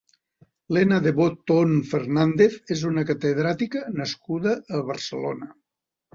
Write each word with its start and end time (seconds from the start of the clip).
Lena 0.77 0.95
de 1.07 1.11
Botton 1.19 1.75
Fernández 1.89 2.57
és 2.77 2.81
una 2.93 3.05
catedràtica 3.11 3.85
nascuda 4.01 4.57
a 4.81 4.85
Barcelona. 4.91 5.53